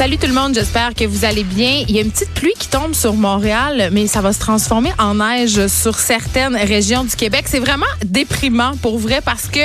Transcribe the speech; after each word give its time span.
Salut 0.00 0.16
tout 0.16 0.28
le 0.28 0.32
monde, 0.32 0.54
j'espère 0.54 0.94
que 0.94 1.04
vous 1.04 1.26
allez 1.26 1.44
bien. 1.44 1.84
Il 1.86 1.94
y 1.94 1.98
a 1.98 2.00
une 2.00 2.10
petite 2.10 2.30
pluie 2.30 2.54
qui 2.58 2.68
tombe 2.68 2.94
sur 2.94 3.12
Montréal, 3.12 3.90
mais 3.92 4.06
ça 4.06 4.22
va 4.22 4.32
se 4.32 4.38
transformer 4.38 4.94
en 4.98 5.16
neige 5.16 5.66
sur 5.66 5.98
certaines 5.98 6.56
régions 6.56 7.04
du 7.04 7.14
Québec. 7.14 7.44
C'est 7.46 7.58
vraiment 7.58 7.84
déprimant 8.02 8.78
pour 8.80 8.98
vrai 8.98 9.20
parce 9.22 9.46
que 9.46 9.60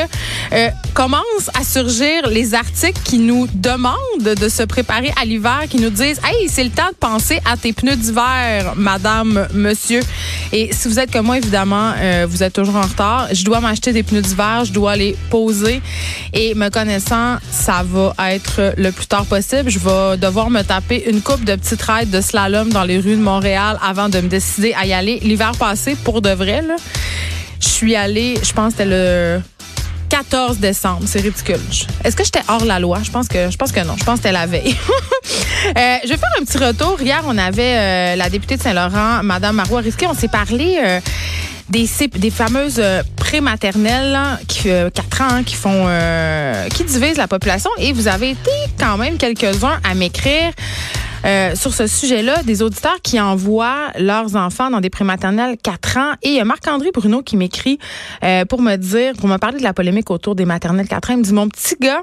euh, 0.52 0.68
commencent 0.94 1.50
à 1.58 1.64
surgir 1.64 2.28
les 2.28 2.54
articles 2.54 3.00
qui 3.06 3.20
nous 3.20 3.48
demandent 3.54 3.96
de 4.20 4.50
se 4.50 4.64
préparer 4.64 5.14
à 5.22 5.24
l'hiver, 5.24 5.68
qui 5.70 5.78
nous 5.78 5.90
disent 5.90 6.20
Hey, 6.26 6.50
c'est 6.50 6.66
le 6.66 6.70
temps 6.70 6.90
de 6.90 6.98
penser 6.98 7.40
à 7.50 7.56
tes 7.56 7.72
pneus 7.72 7.96
d'hiver, 7.96 8.74
madame, 8.76 9.48
monsieur. 9.54 10.02
Et 10.52 10.74
si 10.74 10.90
vous 10.90 11.00
êtes 11.00 11.12
comme 11.12 11.28
moi, 11.28 11.38
évidemment, 11.38 11.94
euh, 11.98 12.28
vous 12.30 12.44
êtes 12.44 12.54
toujours 12.54 12.76
en 12.76 12.82
retard. 12.82 13.30
Je 13.32 13.46
dois 13.46 13.62
m'acheter 13.62 13.94
des 13.94 14.04
pneus 14.04 14.22
d'hiver, 14.22 14.66
je 14.66 14.74
dois 14.74 14.98
les 14.98 15.16
poser. 15.30 15.82
Et 16.34 16.56
me 16.56 16.68
connaissant, 16.68 17.38
ça 17.50 17.86
va 17.86 18.34
être 18.34 18.74
le 18.76 18.92
plus 18.92 19.08
tard 19.08 19.26
possible. 19.26 19.70
Je 19.70 19.80
vais 19.80 20.18
devoir 20.26 20.50
me 20.50 20.64
taper 20.64 21.08
une 21.08 21.22
coupe 21.22 21.46
de 21.46 21.56
petites 21.56 21.84
raids 21.84 22.08
de 22.08 22.20
slalom 22.20 22.70
dans 22.70 22.84
les 22.84 22.98
rues 22.98 23.16
de 23.16 23.22
Montréal 23.22 23.78
avant 23.80 24.10
de 24.10 24.20
me 24.22 24.28
décider 24.28 24.74
à 24.74 24.84
y 24.88 24.92
aller. 24.92 25.20
L'hiver 25.22 25.52
passé, 25.60 25.96
pour 26.04 26.20
de 26.24 26.32
vrai, 26.32 26.64
je 27.60 27.68
suis 27.68 27.96
allée, 27.96 28.34
je 28.42 28.52
pense 28.52 28.74
que 28.74 28.80
c'était 28.80 28.90
le 28.90 29.40
14 30.10 30.58
décembre. 30.58 31.04
C'est 31.06 31.22
ridicule. 31.22 31.60
Est-ce 32.04 32.16
que 32.16 32.24
j'étais 32.24 32.42
hors 32.48 32.66
la 32.66 32.80
loi? 32.80 33.00
Je 33.04 33.12
pense 33.12 33.28
que 33.28 33.52
je 33.52 33.56
pense 33.56 33.72
que 33.72 33.82
non. 33.82 33.96
Je 34.00 34.04
pense 34.04 34.16
que 34.16 34.24
c'était 34.24 34.32
la 34.32 34.48
veille. 34.48 34.76
euh, 35.68 35.98
je 36.04 36.10
vais 36.10 36.18
faire 36.18 36.30
un 36.42 36.44
petit 36.44 36.58
retour. 36.58 37.00
Hier, 37.00 37.22
on 37.28 37.38
avait 37.38 37.76
euh, 37.76 38.16
la 38.16 38.28
députée 38.32 38.58
de 38.58 38.64
Saint-Laurent, 38.64 39.22
Madame 39.22 39.58
Marois 39.58 39.82
Risqué. 39.82 40.08
On 40.08 40.16
s'est 40.16 40.28
parlé 40.28 40.80
euh, 40.84 41.00
des, 41.70 41.88
des 42.18 42.32
fameuses 42.32 42.82
euh, 43.36 43.42
prématernelles 43.42 44.18
qui 44.48 44.70
euh, 44.70 44.90
4 44.90 45.22
ans 45.22 45.44
qui 45.44 45.56
font 45.56 45.86
euh, 45.88 46.68
qui 46.70 46.84
divisent 46.84 47.18
la 47.18 47.28
population 47.28 47.70
et 47.78 47.94
vous 47.94 48.08
avez 48.08 48.32
été 48.32 48.52
quand 48.80 48.98
même 48.98 49.18
quelques-uns 49.18 49.80
à 49.84 49.94
m'écrire 49.94 50.52
euh, 51.26 51.56
sur 51.56 51.74
ce 51.74 51.88
sujet-là, 51.88 52.44
des 52.44 52.62
auditeurs 52.62 53.02
qui 53.02 53.20
envoient 53.20 53.92
leurs 53.98 54.36
enfants 54.36 54.70
dans 54.70 54.80
des 54.80 54.92
prématernelles 54.92 55.58
4 55.58 55.98
ans. 55.98 56.14
Et 56.22 56.30
il 56.30 56.36
y 56.36 56.40
a 56.40 56.46
Marc-André 56.46 56.92
Bruno 56.94 57.24
qui 57.24 57.36
m'écrit 57.36 57.80
euh, 58.24 58.46
pour 58.46 58.62
me 58.62 58.76
dire, 58.76 59.14
pour 59.18 59.28
me 59.28 59.38
parler 59.38 59.58
de 59.58 59.64
la 59.64 59.74
polémique 59.74 60.12
autour 60.12 60.36
des 60.36 60.46
maternelles 60.46 60.88
4 60.88 61.10
ans. 61.10 61.14
Il 61.14 61.20
me 61.20 61.24
dit, 61.24 61.34
mon 61.34 61.50
petit 61.50 61.78
gars, 61.82 62.02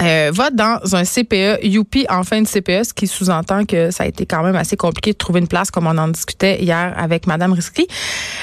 euh, 0.00 0.30
va 0.32 0.50
dans 0.50 0.78
un 0.94 1.04
CPE 1.04 1.64
Youpi 1.64 2.06
en 2.08 2.22
fin 2.22 2.42
de 2.42 2.46
CPE, 2.46 2.84
ce 2.84 2.94
qui 2.94 3.06
sous-entend 3.06 3.64
que 3.64 3.90
ça 3.90 4.04
a 4.04 4.06
été 4.06 4.26
quand 4.26 4.42
même 4.42 4.56
assez 4.56 4.76
compliqué 4.76 5.12
de 5.12 5.16
trouver 5.16 5.40
une 5.40 5.48
place, 5.48 5.70
comme 5.70 5.86
on 5.86 5.96
en 5.98 6.08
discutait 6.08 6.62
hier 6.62 6.94
avec 6.96 7.26
Madame 7.26 7.52
Risky. 7.52 7.86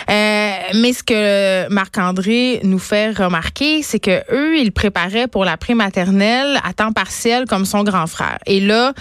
Euh, 0.10 0.54
mais 0.76 0.94
ce 0.94 1.04
que 1.04 1.70
Marc-André 1.70 2.62
nous 2.64 2.80
fait 2.80 3.12
remarquer, 3.12 3.84
c'est 3.84 4.00
que 4.00 4.24
eux, 4.32 4.58
ils 4.58 4.72
préparaient 4.72 5.28
pour 5.28 5.46
la 5.46 5.58
prématernelle 5.58 6.60
à 6.64 6.74
temps 6.74 6.92
partiel 6.92 7.46
comme 7.46 7.66
son 7.66 7.84
grand 7.84 8.08
frère. 8.08 8.40
Et 8.46 8.60
là, 8.60 8.94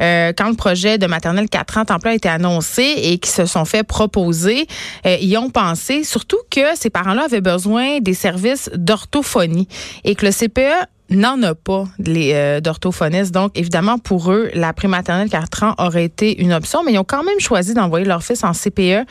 euh, 0.00 0.32
quand 0.36 0.48
le 0.48 0.56
projet 0.56 0.98
de 0.98 1.06
maternelle 1.06 1.48
4 1.48 1.78
ans 1.78 1.84
temps 1.84 1.98
plein 1.98 2.12
a 2.12 2.14
été 2.14 2.28
annoncé 2.28 2.82
et 2.82 3.18
qu'ils 3.18 3.32
se 3.32 3.46
sont 3.46 3.64
fait 3.64 3.82
proposer, 3.82 4.66
euh, 5.06 5.16
ils 5.20 5.36
ont 5.38 5.50
pensé 5.50 6.04
surtout 6.04 6.38
que 6.50 6.60
ces 6.74 6.90
parents-là 6.90 7.24
avaient 7.24 7.40
besoin 7.40 8.00
des 8.00 8.14
services 8.14 8.70
d'orthophonie 8.74 9.68
et 10.04 10.14
que 10.14 10.26
le 10.26 10.32
CPE 10.32 10.86
n'en 11.10 11.42
a 11.42 11.54
pas 11.54 11.84
les 11.98 12.32
euh. 12.34 12.60
Donc, 12.60 13.52
évidemment, 13.54 13.98
pour 13.98 14.32
eux, 14.32 14.50
la 14.54 14.72
prématernelle 14.72 15.28
4 15.28 15.64
ans 15.64 15.74
aurait 15.78 16.04
été 16.04 16.40
une 16.40 16.52
option, 16.52 16.82
mais 16.84 16.92
ils 16.92 16.98
ont 16.98 17.04
quand 17.04 17.22
même 17.22 17.40
choisi 17.40 17.74
d'envoyer 17.74 18.06
leur 18.06 18.22
fils 18.22 18.44
en 18.44 18.52
CPE 18.52 19.06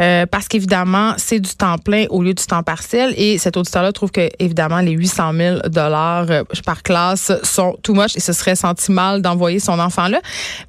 euh, 0.00 0.26
parce 0.26 0.48
qu'évidemment, 0.48 1.14
c'est 1.16 1.40
du 1.40 1.54
temps 1.54 1.78
plein 1.78 2.06
au 2.10 2.22
lieu 2.22 2.34
du 2.34 2.44
temps 2.44 2.62
partiel. 2.62 3.14
Et 3.16 3.38
cet 3.38 3.56
auditeur-là 3.56 3.92
trouve 3.92 4.10
que, 4.10 4.28
évidemment, 4.38 4.80
les 4.80 4.92
800 4.92 5.32
000 5.34 5.58
dollars 5.68 6.26
euh, 6.30 6.42
par 6.64 6.82
classe 6.82 7.32
sont 7.42 7.76
too 7.82 7.94
much 7.94 8.16
et 8.16 8.20
ce 8.20 8.32
serait 8.32 8.56
senti 8.56 8.92
mal 8.92 9.22
d'envoyer 9.22 9.58
son 9.58 9.78
enfant 9.78 10.08
là. 10.08 10.20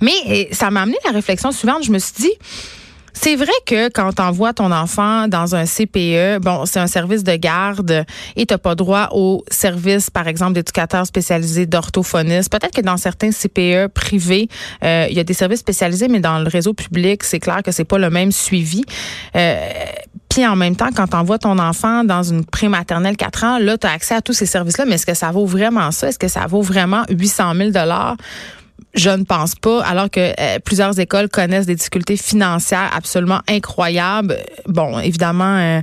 Mais 0.01 0.49
ça 0.51 0.69
m'a 0.69 0.81
amené 0.81 0.97
la 1.05 1.11
réflexion 1.11 1.51
suivante. 1.51 1.83
Je 1.83 1.91
me 1.91 1.99
suis 1.99 2.13
dit, 2.17 2.33
c'est 3.13 3.35
vrai 3.35 3.53
que 3.65 3.89
quand 3.89 4.13
t'envoies 4.13 4.53
ton 4.53 4.71
enfant 4.71 5.27
dans 5.27 5.55
un 5.55 5.65
CPE, 5.65 6.39
bon, 6.41 6.65
c'est 6.65 6.79
un 6.79 6.87
service 6.87 7.23
de 7.23 7.35
garde 7.35 8.05
et 8.35 8.45
t'as 8.45 8.57
pas 8.57 8.75
droit 8.75 9.09
au 9.11 9.43
service, 9.49 10.09
par 10.09 10.27
exemple, 10.27 10.53
d'éducateurs 10.53 11.05
spécialisés 11.05 11.65
d'orthophonistes. 11.65 12.51
Peut-être 12.51 12.75
que 12.75 12.81
dans 12.81 12.97
certains 12.97 13.31
CPE 13.31 13.87
privés, 13.93 14.49
euh, 14.83 15.07
il 15.09 15.15
y 15.15 15.19
a 15.19 15.23
des 15.23 15.33
services 15.33 15.59
spécialisés, 15.59 16.07
mais 16.07 16.19
dans 16.19 16.39
le 16.39 16.47
réseau 16.47 16.73
public, 16.73 17.23
c'est 17.23 17.39
clair 17.39 17.61
que 17.63 17.71
c'est 17.71 17.85
pas 17.85 17.99
le 17.99 18.09
même 18.09 18.31
suivi. 18.31 18.83
Euh, 19.35 19.69
puis 20.29 20.47
en 20.47 20.55
même 20.55 20.75
temps, 20.75 20.89
quand 20.95 21.07
tu 21.07 21.15
envoies 21.15 21.37
ton 21.37 21.59
enfant 21.59 22.03
dans 22.03 22.23
une 22.23 22.43
prématernelle 22.43 23.15
4 23.15 23.43
ans, 23.43 23.57
là, 23.59 23.77
tu 23.77 23.85
as 23.85 23.91
accès 23.91 24.15
à 24.15 24.21
tous 24.21 24.33
ces 24.33 24.47
services-là, 24.47 24.85
mais 24.85 24.95
est-ce 24.95 25.05
que 25.05 25.13
ça 25.13 25.29
vaut 25.29 25.45
vraiment 25.45 25.91
ça? 25.91 26.07
Est-ce 26.07 26.17
que 26.17 26.27
ça 26.27 26.47
vaut 26.47 26.63
vraiment 26.63 27.03
800 27.09 27.53
000 27.55 27.71
je 28.93 29.09
ne 29.09 29.23
pense 29.23 29.55
pas, 29.55 29.83
alors 29.83 30.09
que 30.09 30.19
euh, 30.19 30.59
plusieurs 30.63 30.99
écoles 30.99 31.29
connaissent 31.29 31.65
des 31.65 31.75
difficultés 31.75 32.17
financières 32.17 32.91
absolument 32.95 33.41
incroyables. 33.47 34.37
Bon, 34.67 34.99
évidemment, 34.99 35.57
euh, 35.57 35.81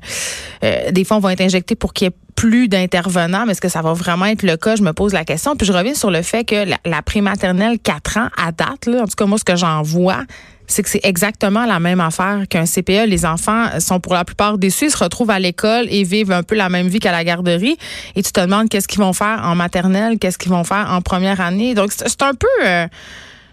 euh, 0.63 0.91
des 0.93 1.05
fonds 1.05 1.19
vont 1.19 1.31
être 1.31 1.41
injectés 1.41 1.75
pour 1.75 1.93
qu'il 1.93 2.07
y 2.07 2.11
ait 2.11 2.15
plus 2.35 2.69
d'intervenants, 2.69 3.45
mais 3.47 3.53
est-ce 3.53 3.61
que 3.61 3.69
ça 3.69 3.83
va 3.83 3.93
vraiment 3.93 4.27
être 4.27 4.43
le 4.43 4.57
cas? 4.57 4.77
Je 4.77 4.83
me 4.83 4.93
pose 4.93 5.13
la 5.13 5.25
question. 5.25 5.57
Puis 5.57 5.67
je 5.67 5.73
reviens 5.73 5.95
sur 5.95 6.11
le 6.11 6.23
fait 6.23 6.45
que 6.45 6.65
la, 6.85 7.03
prématernelle 7.03 7.79
4 7.79 8.17
ans 8.19 8.29
à 8.37 8.53
date, 8.53 8.87
là, 8.87 9.03
en 9.03 9.07
tout 9.07 9.17
cas 9.17 9.27
moi, 9.27 9.39
ce 9.39 9.45
que 9.45 9.57
j'en 9.57 9.83
vois, 9.83 10.25
c'est 10.67 10.83
que 10.83 10.89
c'est 10.89 11.01
exactement 11.03 11.67
la 11.67 11.81
même 11.81 12.01
affaire 12.01 12.45
qu'un 12.49 12.65
CPE. 12.65 13.07
Les 13.07 13.27
enfants 13.27 13.67
sont 13.81 14.01
pour 14.01 14.15
la 14.15 14.25
plupart 14.25 14.59
déçus, 14.59 14.87
ils 14.87 14.91
se 14.91 14.99
retrouvent 14.99 15.31
à 15.31 15.39
l'école 15.39 15.87
et 15.91 16.05
vivent 16.05 16.33
un 16.33 16.43
peu 16.43 16.55
la 16.55 16.69
même 16.69 16.89
vie 16.89 17.01
qu'à 17.01 17.13
la 17.13 17.25
garderie. 17.25 17.77
Et 18.15 18.23
tu 18.23 18.33
te 18.33 18.41
demandes 18.41 18.69
qu'est-ce 18.69 18.89
qu'ils 18.89 19.01
vont 19.01 19.13
faire 19.13 19.41
en 19.45 19.55
maternelle, 19.55 20.19
qu'est-ce 20.19 20.39
qu'ils 20.39 20.53
vont 20.53 20.65
faire 20.65 20.89
en 20.91 21.03
première 21.03 21.41
année. 21.41 21.75
Donc, 21.75 21.93
c'est 21.93 22.23
un 22.23 22.35
peu... 22.35 22.47
Euh, 22.65 22.87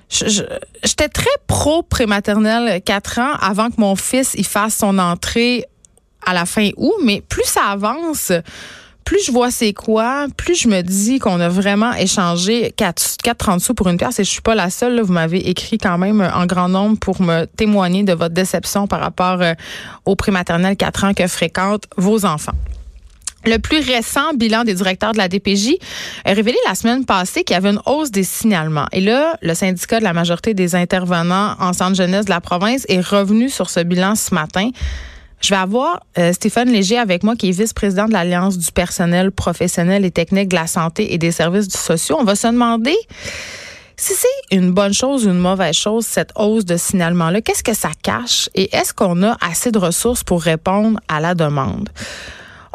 J'étais 0.09 1.09
très 1.09 1.25
pro 1.47 1.83
prématernelle 1.83 2.81
4 2.81 3.19
ans 3.19 3.33
avant 3.41 3.69
que 3.69 3.75
mon 3.77 3.97
fils 3.97 4.35
il 4.35 4.45
fasse 4.45 4.77
son 4.77 4.99
entrée 4.99 5.65
à 6.27 6.33
la 6.33 6.45
fin 6.45 6.69
août, 6.77 6.93
mais 7.03 7.21
plus 7.21 7.45
ça 7.45 7.63
avance, 7.71 8.31
plus 9.07 9.25
je 9.25 9.31
vois 9.31 9.51
c'est 9.51 9.71
quoi, 9.71 10.27
plus 10.35 10.53
je 10.53 10.67
me 10.67 10.81
dis 10.81 11.17
qu'on 11.17 11.39
a 11.39 11.47
vraiment 11.47 11.93
échangé 11.93 12.73
4, 12.75 13.17
30 13.37 13.61
sous 13.61 13.73
pour 13.73 13.87
une 13.87 13.97
pièce 13.97 14.19
et 14.19 14.25
je 14.25 14.29
suis 14.29 14.41
pas 14.41 14.53
la 14.53 14.69
seule. 14.69 14.99
Vous 14.99 15.13
m'avez 15.13 15.49
écrit 15.49 15.77
quand 15.77 15.97
même 15.97 16.19
en 16.19 16.45
grand 16.45 16.67
nombre 16.67 16.99
pour 16.99 17.21
me 17.21 17.45
témoigner 17.45 18.03
de 18.03 18.11
votre 18.11 18.33
déception 18.33 18.85
par 18.85 18.99
rapport 18.99 19.41
euh, 19.41 19.53
au 20.03 20.17
prématernel 20.17 20.75
4 20.75 21.03
ans 21.05 21.13
que 21.13 21.25
fréquentent 21.25 21.85
vos 21.95 22.25
enfants. 22.25 22.51
Le 23.45 23.59
plus 23.59 23.79
récent 23.79 24.33
bilan 24.35 24.65
des 24.65 24.73
directeurs 24.73 25.13
de 25.13 25.17
la 25.19 25.29
DPJ 25.29 25.77
a 26.25 26.33
révélé 26.33 26.57
la 26.67 26.75
semaine 26.75 27.05
passée 27.05 27.45
qu'il 27.45 27.53
y 27.53 27.57
avait 27.57 27.69
une 27.69 27.81
hausse 27.85 28.11
des 28.11 28.25
signalements. 28.25 28.87
Et 28.91 28.99
là, 28.99 29.37
le 29.41 29.53
syndicat 29.53 29.99
de 29.99 30.03
la 30.03 30.11
majorité 30.11 30.53
des 30.53 30.75
intervenants 30.75 31.55
en 31.61 31.71
centre 31.71 31.95
jeunesse 31.95 32.25
de 32.25 32.31
la 32.31 32.41
province 32.41 32.83
est 32.89 32.99
revenu 32.99 33.47
sur 33.47 33.69
ce 33.69 33.79
bilan 33.79 34.15
ce 34.15 34.35
matin. 34.35 34.71
Je 35.47 35.53
vais 35.53 35.61
avoir 35.61 36.01
euh, 36.17 36.33
Stéphane 36.33 36.69
Léger 36.69 36.97
avec 36.97 37.23
moi, 37.23 37.37
qui 37.37 37.47
est 37.47 37.57
vice-président 37.57 38.07
de 38.07 38.11
l'Alliance 38.11 38.57
du 38.57 38.69
personnel 38.69 39.31
professionnel 39.31 40.03
et 40.03 40.11
technique 40.11 40.49
de 40.49 40.55
la 40.55 40.67
santé 40.67 41.13
et 41.13 41.17
des 41.17 41.31
services 41.31 41.69
sociaux. 41.69 42.17
On 42.19 42.25
va 42.25 42.35
se 42.35 42.47
demander 42.47 42.97
si 43.95 44.11
c'est 44.13 44.57
une 44.57 44.73
bonne 44.73 44.93
chose 44.93 45.25
ou 45.25 45.29
une 45.29 45.39
mauvaise 45.39 45.73
chose, 45.73 46.05
cette 46.05 46.31
hausse 46.35 46.65
de 46.65 46.75
signalement-là. 46.75 47.39
Qu'est-ce 47.39 47.63
que 47.63 47.73
ça 47.73 47.91
cache? 48.03 48.49
Et 48.55 48.75
est-ce 48.75 48.93
qu'on 48.93 49.23
a 49.23 49.37
assez 49.39 49.71
de 49.71 49.77
ressources 49.77 50.21
pour 50.21 50.41
répondre 50.41 50.99
à 51.07 51.21
la 51.21 51.33
demande? 51.33 51.87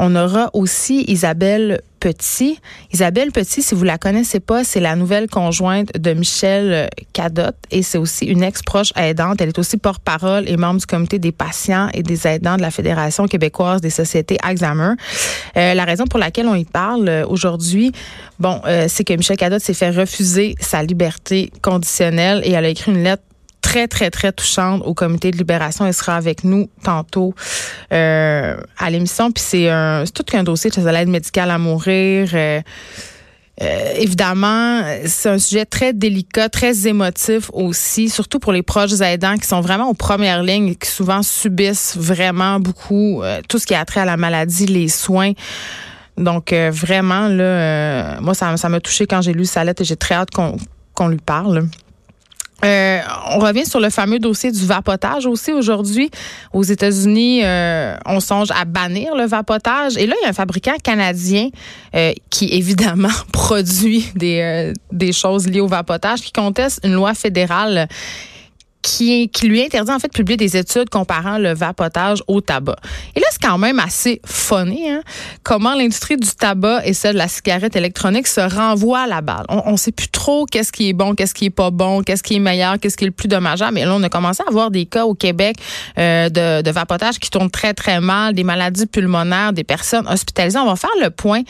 On 0.05 0.17
aura 0.17 0.51
aussi 0.53 1.05
Isabelle 1.07 1.81
Petit. 2.01 2.59
Isabelle 2.93 3.31
Petit, 3.31 3.63
si 3.63 3.77
vous 3.77 3.85
la 3.85 3.99
connaissez 3.99 4.41
pas, 4.41 4.65
c'est 4.65 4.81
la 4.81 4.97
nouvelle 4.97 5.29
conjointe 5.29 5.97
de 5.97 6.13
Michel 6.13 6.91
Cadotte 7.13 7.55
et 7.71 7.85
c'est 7.85 7.99
aussi 7.99 8.25
une 8.25 8.43
ex-proche 8.43 8.93
aidante. 8.97 9.41
Elle 9.41 9.51
est 9.51 9.59
aussi 9.61 9.77
porte-parole 9.77 10.49
et 10.49 10.57
membre 10.57 10.81
du 10.81 10.87
comité 10.87 11.21
des 11.21 11.31
patients 11.31 11.89
et 11.95 12.03
des 12.03 12.27
aidants 12.27 12.57
de 12.57 12.63
la 12.63 12.73
Fédération 12.73 13.29
québécoise 13.29 13.81
des 13.81 13.91
sociétés 13.91 14.39
Alzheimer. 14.43 14.95
Euh, 15.57 15.75
la 15.75 15.85
raison 15.85 16.07
pour 16.07 16.19
laquelle 16.19 16.49
on 16.49 16.57
y 16.57 16.65
parle 16.65 17.09
euh, 17.09 17.25
aujourd'hui, 17.25 17.93
bon, 18.41 18.61
euh, 18.67 18.87
c'est 18.89 19.05
que 19.05 19.15
Michel 19.15 19.37
Cadotte 19.37 19.63
s'est 19.63 19.73
fait 19.73 19.91
refuser 19.91 20.57
sa 20.59 20.83
liberté 20.83 21.53
conditionnelle 21.63 22.43
et 22.45 22.51
elle 22.51 22.65
a 22.65 22.69
écrit 22.69 22.91
une 22.91 23.05
lettre 23.05 23.23
très, 23.73 23.89
très, 23.89 24.11
très 24.11 24.33
touchante 24.33 24.83
au 24.85 24.93
comité 24.93 25.31
de 25.31 25.39
libération. 25.39 25.87
Elle 25.87 25.95
sera 25.95 26.15
avec 26.17 26.45
nous 26.45 26.69
tantôt 26.85 27.35
euh, 27.91 28.55
à 28.79 28.91
l'émission. 28.91 29.33
Puis 29.33 29.43
c'est 29.43 29.71
tout 30.13 30.25
qu'un 30.25 30.43
dossier 30.43 30.71
de 30.71 30.89
l'aide 30.91 31.09
médicale 31.09 31.51
à 31.51 31.57
mourir. 31.57 32.29
Euh, 32.35 32.61
euh, 33.63 33.93
évidemment, 33.97 34.83
c'est 35.07 35.31
un 35.31 35.39
sujet 35.39 35.65
très 35.65 35.95
délicat, 35.95 36.51
très 36.51 36.87
émotif 36.87 37.51
aussi, 37.55 38.11
surtout 38.11 38.39
pour 38.39 38.53
les 38.53 38.63
proches 38.63 39.01
aidants 39.01 39.39
qui 39.39 39.49
sont 39.49 39.63
vraiment 39.63 39.89
aux 39.89 39.95
premières 39.95 40.43
lignes 40.43 40.69
et 40.69 40.75
qui 40.75 40.91
souvent 40.91 41.23
subissent 41.23 41.97
vraiment 41.97 42.61
beaucoup 42.61 43.23
tout 43.49 43.59
ce 43.59 43.65
qui 43.67 43.75
a 43.75 43.85
trait 43.87 44.01
à 44.01 44.05
la 44.05 44.19
maladie, 44.19 44.67
les 44.67 44.89
soins. 44.89 45.33
Donc 46.19 46.53
vraiment 46.53 47.29
moi 48.21 48.35
ça, 48.35 48.55
ça 48.59 48.69
m'a 48.69 48.81
touché 48.81 49.07
quand 49.07 49.23
j'ai 49.23 49.33
lu 49.33 49.47
sa 49.47 49.65
lettre 49.65 49.81
et 49.81 49.85
j'ai 49.87 49.97
très 49.97 50.15
hâte 50.15 50.31
qu'on 50.31 50.59
qu'on 50.95 51.09
lui 51.09 51.19
parle. 51.25 51.69
Euh, 52.65 53.01
on 53.31 53.39
revient 53.39 53.67
sur 53.67 53.81
le 53.81 53.91
fameux 53.91 54.19
dossier 54.19 54.53
du 54.53 54.65
vapotage 54.67 55.27
aussi 55.27 55.53
aujourd'hui. 55.53 56.11
Aux 56.53 56.63
États-Unis, 56.63 57.45
euh, 57.45 57.97
on 58.07 58.21
songe 58.21 58.51
à 58.51 58.65
bannir 58.65 59.15
le 59.17 59.27
vapotage. 59.27 59.97
Et 59.97 60.07
là, 60.07 60.15
il 60.21 60.25
y 60.25 60.27
a 60.27 60.31
un 60.31 60.35
fabricant 60.35 60.77
canadien 60.83 61.49
euh, 61.95 62.13
qui, 62.31 62.49
évidemment, 62.53 63.09
produit 63.33 64.11
des, 64.15 64.73
des 64.93 65.13
choses 65.13 65.49
liées 65.49 65.61
au 65.61 65.69
vapotage, 65.69 66.21
qui 66.21 66.33
conteste 66.33 66.81
une 66.85 66.93
loi 66.93 67.15
fédérale 67.15 67.89
qui, 68.83 69.29
qui 69.29 69.47
lui 69.47 69.63
interdit 69.63 69.93
en 69.93 69.99
fait 69.99 70.09
de 70.09 70.13
publier 70.13 70.37
des 70.37 70.57
études 70.57 70.91
comparant 70.91 71.39
le 71.39 71.55
vapotage 71.55 72.23
au 72.27 72.41
tabac. 72.41 72.77
Et 73.15 73.21
là, 73.21 73.27
c'est 73.31 73.41
quand 73.41 73.59
même 73.59 73.79
assez 73.79 74.21
funny, 74.25 74.91
hein? 74.91 75.03
comment 75.45 75.75
l'industrie 75.75 76.17
du 76.17 76.29
tabac 76.29 76.83
et 76.85 76.93
celle 76.93 77.15
de 77.15 77.19
la 77.19 77.29
cigarette 77.29 77.77
électronique 77.77 78.27
se 78.27 78.41
renvoient 78.41 79.03
à 79.03 79.07
la 79.07 79.21
balle. 79.21 79.45
On 79.49 79.73
ne 79.73 79.77
sait 79.77 79.93
plus 79.93 80.09
trop 80.09 80.47
qu'est-ce 80.47 80.73
qui 80.73 80.89
est 80.89 80.93
bon, 80.93 81.15
qu'est-ce 81.15 81.35
qui 81.35 81.47
est 81.47 81.51
pas 81.51 81.71
bon, 81.71 82.03
qu'est-ce 82.03 82.23
qui 82.23 82.35
est 82.35 82.41
meilleur, 82.41 82.79
qu'est-ce 82.79 82.97
qui 82.97 83.05
est 83.05 83.09
le 83.09 83.13
plus 83.13 83.29
dommageable. 83.29 83.75
Mais 83.75 83.85
là, 83.85 83.95
on 83.95 84.03
a 84.03 84.09
commencé 84.09 84.43
à 84.45 84.49
avoir 84.49 84.71
des 84.71 84.87
cas 84.87 85.05
au 85.05 85.15
Québec 85.15 85.57
euh, 85.99 86.29
de, 86.29 86.63
de 86.63 86.71
vapotage 86.71 87.19
qui 87.21 87.31
tournent 87.31 87.51
très, 87.51 87.75
très 87.75 88.01
mal, 88.01 88.35
des 88.35 88.45
maladies 88.45 88.87
pulmonaires, 88.87 89.53
des 89.53 89.65
personnes 89.65 90.09
hospitalisées. 90.09 90.59
On 90.59 90.67
va 90.67 90.77
faire 90.77 90.91
le 91.01 91.11
point 91.11 91.43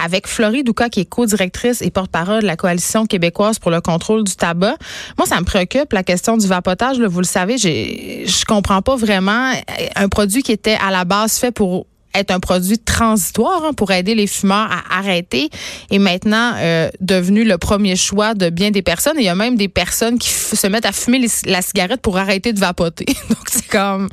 avec 0.00 0.28
Florie 0.28 0.62
Douka, 0.62 0.88
qui 0.88 1.00
est 1.00 1.04
co-directrice 1.04 1.82
et 1.82 1.90
porte-parole 1.90 2.42
de 2.42 2.46
la 2.46 2.56
Coalition 2.56 3.06
québécoise 3.06 3.58
pour 3.58 3.72
le 3.72 3.80
contrôle 3.80 4.22
du 4.22 4.36
tabac. 4.36 4.76
Moi, 5.18 5.26
ça 5.26 5.40
me 5.40 5.44
préoccupe, 5.44 5.92
la 5.92 6.04
question 6.04 6.36
du 6.36 6.46
vapotage 6.46 6.75
vous 7.08 7.20
le 7.20 7.24
savez, 7.24 7.58
je 7.58 8.44
comprends 8.44 8.82
pas 8.82 8.96
vraiment 8.96 9.52
un 9.94 10.08
produit 10.08 10.42
qui 10.42 10.52
était 10.52 10.78
à 10.80 10.90
la 10.90 11.04
base 11.04 11.38
fait 11.38 11.52
pour 11.52 11.86
être 12.16 12.30
un 12.30 12.40
produit 12.40 12.78
transitoire 12.78 13.62
hein, 13.64 13.72
pour 13.74 13.92
aider 13.92 14.14
les 14.14 14.26
fumeurs 14.26 14.70
à 14.70 14.98
arrêter 14.98 15.50
est 15.90 15.98
maintenant 15.98 16.54
euh, 16.56 16.88
devenu 17.00 17.44
le 17.44 17.58
premier 17.58 17.96
choix 17.96 18.34
de 18.34 18.50
bien 18.50 18.70
des 18.70 18.82
personnes. 18.82 19.18
Et 19.18 19.22
il 19.22 19.26
y 19.26 19.28
a 19.28 19.34
même 19.34 19.56
des 19.56 19.68
personnes 19.68 20.18
qui 20.18 20.30
se 20.30 20.66
mettent 20.66 20.86
à 20.86 20.92
fumer 20.92 21.26
la 21.44 21.62
cigarette 21.62 22.00
pour 22.00 22.16
arrêter 22.16 22.52
de 22.52 22.58
vapoter. 22.58 23.06
Donc 23.28 23.46
c'est 23.48 23.68
comme 23.68 24.08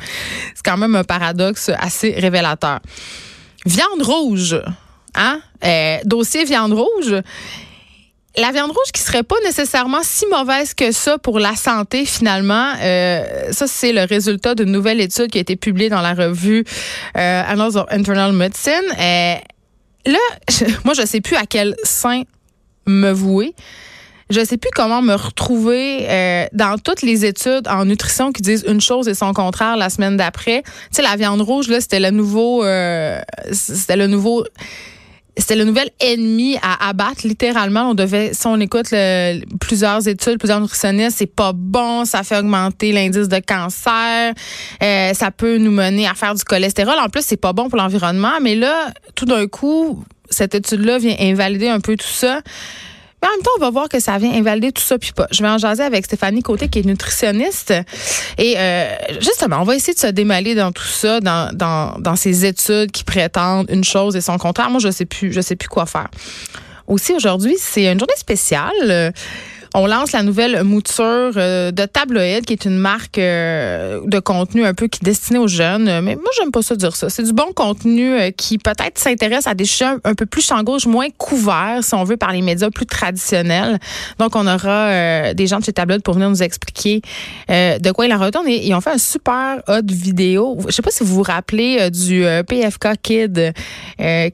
c'est 0.53 0.65
quand 0.65 0.77
même 0.77 0.95
un 0.95 1.03
paradoxe 1.03 1.71
assez 1.77 2.11
révélateur. 2.11 2.79
Viande 3.65 4.01
rouge, 4.01 4.61
hein? 5.15 5.39
Euh, 5.63 5.97
dossier 6.03 6.43
viande 6.43 6.73
rouge 6.73 7.15
la 8.35 8.51
viande 8.51 8.71
rouge 8.71 8.91
qui 8.93 9.01
serait 9.01 9.23
pas 9.23 9.35
nécessairement 9.43 10.01
si 10.01 10.25
mauvaise 10.27 10.73
que 10.73 10.91
ça 10.91 11.17
pour 11.17 11.39
la 11.39 11.55
santé 11.55 12.05
finalement, 12.05 12.73
euh, 12.81 13.51
ça 13.51 13.67
c'est 13.67 13.93
le 13.93 14.03
résultat 14.03 14.55
d'une 14.55 14.71
nouvelle 14.71 14.99
étude 15.01 15.27
qui 15.27 15.37
a 15.37 15.41
été 15.41 15.55
publiée 15.55 15.89
dans 15.89 16.01
la 16.01 16.13
revue 16.13 16.63
euh, 17.17 17.43
Annals 17.47 17.77
of 17.77 17.85
Internal 17.89 18.33
Medicine. 18.33 18.73
Euh, 18.99 19.35
là, 20.05 20.19
moi 20.83 20.93
je 20.95 21.05
sais 21.05 21.21
plus 21.21 21.35
à 21.35 21.45
quel 21.45 21.75
sein 21.83 22.23
me 22.87 23.11
vouer. 23.11 23.53
Je 24.29 24.43
sais 24.43 24.57
plus 24.57 24.71
comment 24.73 25.01
me 25.03 25.13
retrouver 25.13 26.09
euh, 26.09 26.47
dans 26.53 26.79
toutes 26.79 27.03
les 27.03 27.25
études 27.25 27.67
en 27.67 27.85
nutrition 27.85 28.31
qui 28.31 28.41
disent 28.41 28.65
une 28.67 28.81
chose 28.81 29.07
et 29.07 29.13
son 29.13 29.31
contraire 29.33 29.77
la 29.77 29.91
semaine 29.91 30.17
d'après. 30.17 30.63
Tu 30.63 30.71
sais 30.91 31.01
la 31.03 31.15
viande 31.17 31.41
rouge 31.41 31.67
là, 31.67 31.79
c'était 31.81 31.99
le 31.99 32.09
nouveau 32.09 32.63
euh, 32.63 33.21
c'était 33.51 33.97
le 33.97 34.07
nouveau 34.07 34.43
c'était 35.37 35.55
le 35.55 35.63
nouvel 35.63 35.89
ennemi 35.99 36.57
à 36.61 36.89
abattre 36.89 37.25
littéralement. 37.25 37.89
On 37.89 37.93
devait 37.93 38.33
si 38.33 38.45
on 38.45 38.59
écoute 38.59 38.93
plusieurs 39.59 40.07
études 40.07 40.37
plusieurs 40.37 40.61
nutritionnistes 40.61 41.17
c'est 41.17 41.33
pas 41.33 41.53
bon 41.53 42.05
ça 42.05 42.23
fait 42.23 42.37
augmenter 42.37 42.91
l'indice 42.91 43.27
de 43.27 43.39
cancer 43.39 44.33
euh, 44.81 45.13
ça 45.13 45.31
peut 45.31 45.57
nous 45.57 45.71
mener 45.71 46.07
à 46.07 46.13
faire 46.13 46.35
du 46.35 46.43
cholestérol. 46.43 46.95
En 46.99 47.09
plus 47.09 47.25
c'est 47.25 47.37
pas 47.37 47.53
bon 47.53 47.69
pour 47.69 47.77
l'environnement. 47.77 48.39
Mais 48.41 48.55
là 48.55 48.91
tout 49.15 49.25
d'un 49.25 49.47
coup 49.47 50.03
cette 50.29 50.55
étude 50.55 50.85
là 50.85 50.97
vient 50.97 51.15
invalider 51.19 51.67
un 51.67 51.79
peu 51.79 51.95
tout 51.95 52.07
ça 52.07 52.41
en 53.27 53.31
même 53.31 53.41
temps, 53.41 53.51
on 53.57 53.61
va 53.61 53.69
voir 53.69 53.89
que 53.89 53.99
ça 53.99 54.17
vient 54.17 54.31
invalider 54.33 54.71
tout 54.71 54.81
ça 54.81 54.97
puis 54.97 55.11
pas. 55.11 55.27
Je 55.31 55.41
vais 55.41 55.49
en 55.49 55.57
jaser 55.57 55.83
avec 55.83 56.05
Stéphanie 56.05 56.41
Côté 56.41 56.67
qui 56.67 56.79
est 56.79 56.85
nutritionniste 56.85 57.73
et 58.37 58.55
euh, 58.57 58.95
justement, 59.19 59.57
on 59.61 59.63
va 59.63 59.75
essayer 59.75 59.93
de 59.93 59.99
se 59.99 60.07
démêler 60.07 60.55
dans 60.55 60.71
tout 60.71 60.83
ça, 60.83 61.19
dans, 61.19 61.55
dans, 61.55 61.99
dans 61.99 62.15
ces 62.15 62.45
études 62.45 62.91
qui 62.91 63.03
prétendent 63.03 63.69
une 63.69 63.83
chose 63.83 64.15
et 64.15 64.21
son 64.21 64.37
contraire. 64.37 64.69
Moi, 64.69 64.79
je 64.79 64.91
sais 64.91 65.05
plus, 65.05 65.31
je 65.31 65.41
sais 65.41 65.55
plus 65.55 65.69
quoi 65.69 65.85
faire. 65.85 66.09
Aussi 66.87 67.13
aujourd'hui, 67.13 67.55
c'est 67.59 67.91
une 67.91 67.99
journée 67.99 68.13
spéciale. 68.17 69.13
On 69.75 69.87
lance 69.87 70.11
la 70.11 70.21
nouvelle 70.21 70.63
mouture 70.63 71.31
euh, 71.35 71.71
de 71.71 71.85
Tabloïd, 71.85 72.45
qui 72.45 72.53
est 72.53 72.65
une 72.65 72.77
marque 72.77 73.17
euh, 73.17 74.01
de 74.05 74.19
contenu 74.19 74.63
un 74.65 74.75
peu 74.75 74.87
qui 74.87 74.99
est 75.01 75.05
destinée 75.05 75.39
aux 75.39 75.47
jeunes. 75.47 75.85
Mais 76.01 76.15
moi, 76.15 76.29
j'aime 76.37 76.51
pas 76.51 76.61
ça 76.61 76.75
dire 76.75 76.95
ça. 76.95 77.09
C'est 77.09 77.23
du 77.23 77.33
bon 77.33 77.51
contenu 77.55 78.13
euh, 78.13 78.29
qui 78.29 78.59
peut-être 78.59 78.99
s'intéresse 78.99 79.47
à 79.47 79.55
des 79.55 79.65
sujets 79.65 79.95
un 80.03 80.13
peu 80.13 80.27
plus 80.27 80.45
champ 80.45 80.61
gauche, 80.61 80.85
moins 80.85 81.07
couverts, 81.17 81.79
si 81.81 81.95
on 81.95 82.03
veut, 82.03 82.17
par 82.17 82.31
les 82.31 82.43
médias 82.43 82.69
plus 82.69 82.85
traditionnels. 82.85 83.79
Donc, 84.19 84.35
on 84.35 84.45
aura 84.45 85.33
des 85.33 85.47
gens 85.47 85.57
de 85.57 85.65
chez 85.65 85.73
Tabloïd 85.73 86.03
pour 86.03 86.13
venir 86.13 86.29
nous 86.29 86.43
expliquer 86.43 87.01
de 87.49 87.91
quoi 87.91 88.05
il 88.05 88.13
en 88.13 88.19
retourne. 88.19 88.47
Et 88.47 88.67
ils 88.67 88.73
ont 88.75 88.81
fait 88.81 88.91
un 88.91 88.97
super 88.99 89.63
hot 89.67 89.87
vidéo. 89.87 90.59
Je 90.67 90.71
sais 90.71 90.83
pas 90.83 90.91
si 90.91 91.03
vous 91.03 91.15
vous 91.15 91.23
rappelez 91.23 91.89
du 91.89 92.25
PFK 92.47 92.89
Kid, 93.01 93.53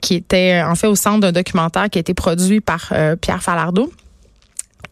qui 0.01 0.15
était 0.15 0.61
en 0.65 0.75
fait 0.75 0.87
au 0.87 0.95
centre 0.95 1.19
d'un 1.19 1.31
documentaire 1.31 1.89
qui 1.89 1.97
a 1.99 2.01
été 2.01 2.13
produit 2.13 2.59
par 2.59 2.91
Pierre 3.21 3.41
Falardeau. 3.41 3.89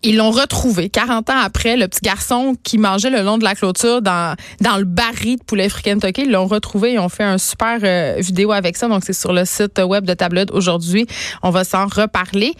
Ils 0.07 0.15
l'ont 0.15 0.31
retrouvé 0.31 0.88
40 0.88 1.30
ans 1.31 1.38
après, 1.38 1.75
le 1.75 1.86
petit 1.89 2.00
garçon 2.00 2.56
qui 2.63 2.77
mangeait 2.77 3.09
le 3.09 3.24
long 3.24 3.38
de 3.38 3.44
la 3.44 3.56
clôture 3.56 4.01
dans, 4.01 4.38
dans 4.62 4.77
le 4.77 4.86
baril 4.86 5.38
de 5.38 5.44
poulet 5.44 5.68
frit 5.68 5.83
Kentucky. 5.83 6.21
Ils 6.21 6.31
l'ont 6.31 6.48
retrouvé 6.48 6.94
et 6.94 7.00
ont 7.00 7.09
fait 7.09 7.25
un 7.25 7.38
super 7.38 7.80
euh, 7.83 8.15
vidéo 8.19 8.54
avec 8.54 8.77
ça. 8.77 8.88
Donc, 8.88 9.04
c'est 9.06 9.12
sur 9.12 9.33
le 9.33 9.44
site 9.44 9.81
web 9.86 10.06
de 10.06 10.13
Tablette 10.13 10.51
aujourd'hui. 10.51 11.07
On 11.44 11.50
va 11.50 11.65
s'en 11.65 11.88
reparler. 11.88 12.54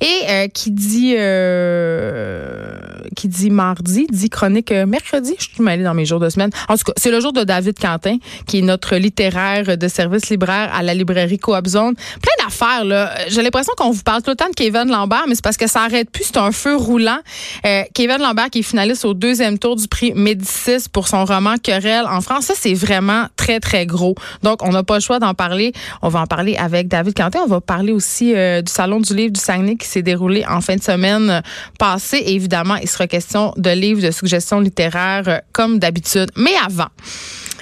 Et 0.00 0.06
euh, 0.28 0.46
qui 0.46 0.70
dit 0.70 1.16
euh, 1.18 2.78
qui 3.16 3.26
dit 3.26 3.50
mardi, 3.50 4.06
dit 4.08 4.30
chronique 4.30 4.70
mercredi. 4.70 5.34
Je 5.40 5.48
suis 5.54 5.60
mêlée 5.60 5.82
dans 5.82 5.94
mes 5.94 6.04
jours 6.04 6.20
de 6.20 6.28
semaine. 6.28 6.50
En 6.68 6.76
tout 6.76 6.84
cas, 6.84 6.92
c'est 6.96 7.10
le 7.10 7.18
jour 7.18 7.32
de 7.32 7.42
David 7.42 7.80
Quentin, 7.80 8.18
qui 8.46 8.60
est 8.60 8.62
notre 8.62 8.94
littéraire 8.94 9.76
de 9.76 9.88
service 9.88 10.30
libraire 10.30 10.70
à 10.72 10.84
la 10.84 10.94
librairie 10.94 11.40
Coop 11.40 11.66
Zone. 11.66 11.96
Plein 11.96 12.44
d'affaires, 12.44 12.84
là. 12.84 13.12
J'ai 13.26 13.42
l'impression 13.42 13.72
qu'on 13.76 13.90
vous 13.90 14.04
parle 14.04 14.22
tout 14.22 14.30
le 14.30 14.36
temps 14.36 14.48
de 14.48 14.54
Kevin 14.54 14.88
Lambert, 14.88 15.24
mais 15.26 15.34
c'est 15.34 15.42
parce 15.42 15.56
que 15.56 15.66
ça 15.66 15.82
arrête 15.82 16.08
plus. 16.08 16.26
C'est 16.26 16.36
un 16.36 16.52
feu 16.52 16.76
roulant. 16.92 17.18
Euh, 17.64 17.84
Kevin 17.94 18.18
Lambert 18.18 18.50
qui 18.50 18.58
est 18.58 18.62
finaliste 18.62 19.06
au 19.06 19.14
deuxième 19.14 19.58
tour 19.58 19.76
du 19.76 19.88
prix 19.88 20.12
Médicis 20.14 20.88
pour 20.92 21.08
son 21.08 21.24
roman 21.24 21.56
Querelle 21.56 22.04
en 22.06 22.20
France. 22.20 22.46
Ça, 22.46 22.54
c'est 22.56 22.74
vraiment 22.74 23.26
très, 23.36 23.60
très 23.60 23.86
gros. 23.86 24.14
Donc, 24.42 24.62
on 24.62 24.70
n'a 24.70 24.82
pas 24.82 24.96
le 24.96 25.00
choix 25.00 25.18
d'en 25.18 25.32
parler. 25.32 25.72
On 26.02 26.08
va 26.08 26.20
en 26.20 26.26
parler 26.26 26.54
avec 26.56 26.88
David 26.88 27.14
Quentin. 27.14 27.40
On 27.44 27.48
va 27.48 27.60
parler 27.62 27.92
aussi 27.92 28.34
euh, 28.34 28.60
du 28.60 28.70
Salon 28.70 29.00
du 29.00 29.14
livre 29.14 29.32
du 29.32 29.40
Saguenay 29.40 29.76
qui 29.76 29.88
s'est 29.88 30.02
déroulé 30.02 30.44
en 30.46 30.60
fin 30.60 30.76
de 30.76 30.82
semaine 30.82 31.42
passée. 31.78 32.22
Évidemment, 32.26 32.76
il 32.76 32.88
sera 32.88 33.06
question 33.06 33.54
de 33.56 33.70
livres 33.70 34.02
de 34.02 34.10
suggestions 34.10 34.60
littéraires 34.60 35.28
euh, 35.28 35.38
comme 35.52 35.78
d'habitude. 35.78 36.30
Mais 36.36 36.52
avant, 36.64 36.88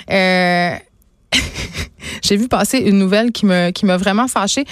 j'ai 2.22 2.36
vu 2.36 2.48
passer 2.48 2.78
une 2.78 2.98
nouvelle 2.98 3.30
qui 3.30 3.46
me 3.46 3.70
qui 3.70 3.86
m'a 3.86 3.96
vraiment 3.96 4.26
fâchée. 4.26 4.64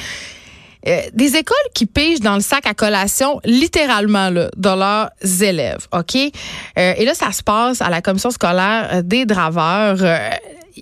Euh, 0.87 1.01
des 1.13 1.37
écoles 1.37 1.57
qui 1.75 1.87
pigent 1.87 2.21
dans 2.21 2.35
le 2.35 2.41
sac 2.41 2.67
à 2.67 2.75
collation 2.75 3.41
littéralement 3.45 4.31
là, 4.31 4.49
de 4.57 4.69
leurs 4.69 5.11
élèves, 5.43 5.89
OK? 5.93 6.17
Euh, 6.17 6.95
et 6.97 7.05
là, 7.05 7.15
ça 7.15 7.33
se 7.33 7.43
passe 7.43 7.83
à 7.83 7.91
la 7.91 8.01
commission 8.01 8.31
scolaire 8.31 8.89
euh, 8.93 9.03
des 9.03 9.27
draveurs. 9.27 9.99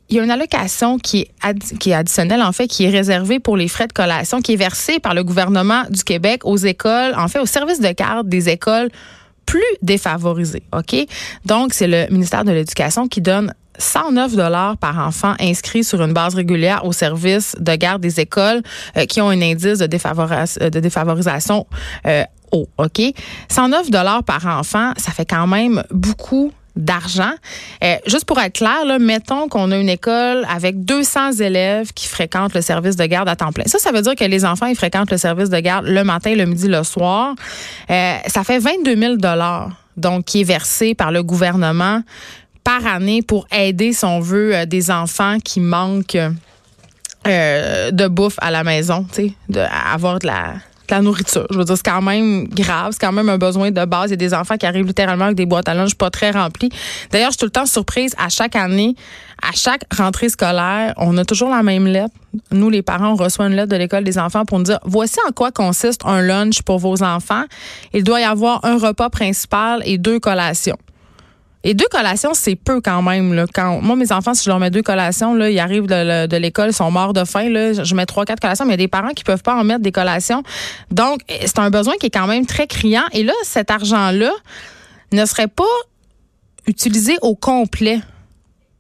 il 0.09 0.17
y 0.17 0.21
a 0.21 0.25
une 0.25 0.31
allocation 0.31 0.99
qui 0.99 1.21
est, 1.21 1.79
qui 1.79 1.91
est 1.91 1.95
additionnelle, 1.95 2.43
en 2.43 2.53
fait, 2.53 2.67
qui 2.67 2.85
est 2.85 2.91
réservée 2.91 3.41
pour 3.41 3.57
les 3.57 3.69
frais 3.69 3.87
de 3.87 3.93
collation, 3.93 4.43
qui 4.43 4.53
est 4.53 4.57
versée 4.57 4.99
par 4.99 5.15
le 5.15 5.25
gouvernement 5.25 5.85
du 5.89 6.05
Québec 6.05 6.43
aux 6.45 6.59
écoles, 6.59 7.15
en 7.17 7.29
fait, 7.29 7.39
au 7.39 7.47
service 7.47 7.81
de 7.81 7.91
garde 7.91 8.29
des 8.29 8.51
écoles 8.51 8.91
plus 9.47 9.63
défavorisées, 9.81 10.65
OK? 10.77 10.95
Donc, 11.47 11.73
c'est 11.73 11.87
le 11.87 12.07
ministère 12.11 12.45
de 12.45 12.53
l'Éducation 12.53 13.09
qui 13.09 13.23
donne 13.23 13.55
109 13.79 14.35
dollars 14.35 14.77
par 14.77 14.99
enfant 14.99 15.35
inscrit 15.41 15.85
sur 15.85 16.03
une 16.03 16.13
base 16.13 16.35
régulière 16.35 16.85
au 16.85 16.93
service 16.93 17.57
de 17.59 17.75
garde 17.75 18.03
des 18.03 18.21
écoles 18.21 18.63
euh, 18.97 19.05
qui 19.07 19.21
ont 19.21 19.29
un 19.29 19.43
indice 19.43 19.79
de, 19.79 19.89
euh, 19.89 20.71
défavorisation 20.71 21.67
euh, 22.07 22.25
haut. 22.53 22.69
OK? 22.79 23.01
109 23.49 23.91
dollars 23.91 24.23
par 24.25 24.47
enfant, 24.47 24.93
ça 24.97 25.13
fait 25.13 25.27
quand 25.27 25.47
même 25.47 25.83
beaucoup 25.91 26.53
d'argent. 26.77 27.33
juste 28.07 28.27
pour 28.27 28.39
être 28.39 28.53
clair, 28.53 28.85
mettons 29.01 29.49
qu'on 29.49 29.73
a 29.73 29.79
une 29.79 29.89
école 29.89 30.47
avec 30.47 30.85
200 30.85 31.33
élèves 31.41 31.95
qui 31.95 32.07
fréquentent 32.07 32.53
le 32.53 32.61
service 32.61 32.97
de 32.97 33.07
garde 33.07 33.31
à 33.31 33.35
temps 33.35 33.51
plein. 33.51 33.65
Ça, 33.65 33.79
ça 33.79 33.93
veut 33.93 34.03
dire 34.03 34.15
que 34.15 34.25
les 34.25 34.45
enfants, 34.45 34.67
ils 34.67 34.77
fréquentent 34.77 35.11
le 35.11 35.17
service 35.17 35.49
de 35.49 35.59
garde 35.59 35.87
le 35.87 36.05
matin, 36.05 36.35
le 36.35 36.45
midi, 36.45 36.69
le 36.69 36.83
soir. 36.83 37.35
ça 37.89 38.45
fait 38.45 38.59
22 38.59 38.95
000 38.95 39.17
dollars 39.17 39.71
donc 39.97 40.27
qui 40.27 40.43
est 40.43 40.45
versé 40.45 40.95
par 40.95 41.11
le 41.11 41.23
gouvernement 41.23 42.03
par 42.67 42.85
année 42.85 43.23
pour 43.23 43.47
aider, 43.53 43.93
si 43.93 44.05
on 44.05 44.19
veut, 44.19 44.53
euh, 44.53 44.67
des 44.67 44.91
enfants 44.91 45.39
qui 45.39 45.61
manquent 45.61 46.19
euh, 47.29 47.91
de 47.93 48.09
bouffe 48.09 48.35
à 48.39 48.51
la 48.51 48.65
maison, 48.65 49.07
tu 49.13 49.29
sais, 49.29 49.33
d'avoir 49.49 50.19
de 50.19 50.27
la, 50.27 50.55
la 50.91 51.01
nourriture. 51.01 51.47
Je 51.53 51.59
veux 51.59 51.65
dire, 51.65 51.77
c'est 51.77 51.89
quand 51.89 52.03
même 52.03 52.49
grave, 52.49 52.91
c'est 52.91 52.99
quand 52.99 53.13
même 53.13 53.29
un 53.29 53.39
besoin 53.39 53.71
de 53.71 53.85
base. 53.85 54.07
Il 54.07 54.11
y 54.11 54.15
a 54.15 54.17
des 54.17 54.35
enfants 54.35 54.57
qui 54.57 54.67
arrivent 54.67 54.85
littéralement 54.85 55.27
avec 55.27 55.37
des 55.37 55.47
boîtes 55.47 55.69
à 55.69 55.75
lunch 55.75 55.95
pas 55.95 56.11
très 56.11 56.33
remplies. 56.33 56.71
D'ailleurs, 57.13 57.29
je 57.29 57.35
suis 57.35 57.39
tout 57.39 57.47
le 57.47 57.53
temps 57.53 57.67
surprise 57.67 58.17
à 58.19 58.29
chaque 58.31 58.57
année, 58.57 58.97
à 59.41 59.53
chaque 59.55 59.83
rentrée 59.97 60.29
scolaire, 60.29 60.93
on 60.97 61.17
a 61.19 61.25
toujours 61.25 61.51
la 61.51 61.63
même 61.63 61.87
lettre. 61.87 62.15
Nous, 62.51 62.69
les 62.69 62.83
parents, 62.83 63.13
on 63.13 63.17
reçoit 63.17 63.47
une 63.47 63.55
lettre 63.55 63.71
de 63.71 63.77
l'école 63.77 64.03
des 64.03 64.19
enfants 64.19 64.45
pour 64.45 64.59
nous 64.59 64.65
dire 64.65 64.81
voici 64.83 65.19
en 65.29 65.31
quoi 65.31 65.53
consiste 65.53 66.01
un 66.05 66.21
lunch 66.21 66.63
pour 66.63 66.81
vos 66.81 67.05
enfants. 67.05 67.45
Il 67.95 68.03
doit 68.03 68.21
y 68.21 68.25
avoir 68.25 68.65
un 68.65 68.77
repas 68.77 69.09
principal 69.09 69.83
et 69.85 69.99
deux 69.99 70.19
collations. 70.19 70.77
Et 71.69 71.75
deux 71.75 71.89
collations, 71.91 72.33
c'est 72.33 72.55
peu 72.55 72.81
quand 72.81 73.03
même. 73.03 73.35
Là. 73.35 73.45
Quand, 73.53 73.81
moi, 73.83 73.97
mes 73.97 74.13
enfants, 74.13 74.35
si 74.35 74.45
je 74.45 74.51
leur 74.51 74.61
mets 74.61 74.71
deux 74.71 74.85
collations, 74.85 75.35
là, 75.35 75.51
ils 75.51 75.59
arrivent 75.59 75.89
de, 75.89 76.37
l'école, 76.37 76.69
ils 76.69 76.73
sont 76.73 76.93
morts 76.93 77.13
de 77.13 77.25
faim. 77.25 77.49
Là, 77.49 77.73
je 77.73 77.95
mets 77.97 78.07
trois, 78.07 78.25
quatre 78.25 78.39
collations, 78.39 78.65
mais 78.65 78.75
il 78.75 78.81
y 78.81 78.83
a 78.83 78.85
des 78.85 78.89
parents 78.89 79.11
qui 79.11 79.25
peuvent 79.25 79.43
pas 79.43 79.57
en 79.57 79.65
mettre 79.65 79.81
des 79.81 79.91
collations. 79.91 80.45
Donc, 80.93 81.23
c'est 81.29 81.59
un 81.59 81.71
besoin 81.71 81.95
qui 81.99 82.07
est 82.07 82.11
quand 82.11 82.29
même 82.29 82.47
très 82.47 82.69
criant. 82.69 83.03
Et 83.11 83.25
là, 83.25 83.33
cet 83.43 83.73
argent-là 83.73 84.31
ne 85.11 85.27
serait 85.27 85.49
pas 85.49 85.65
utilisé 86.69 87.17
au 87.21 87.35
complet 87.35 87.99